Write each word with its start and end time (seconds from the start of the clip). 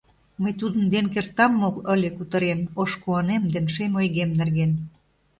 Мый 0.41 0.53
тудын 0.59 0.85
ден 0.93 1.05
кертам 1.13 1.51
мо 1.61 1.69
ыле 1.93 2.09
кутырен 2.17 2.59
Ош 2.81 2.91
куанем 3.01 3.43
ден 3.53 3.65
шем 3.73 3.91
ойгем 3.99 4.29
нерген? 4.39 4.71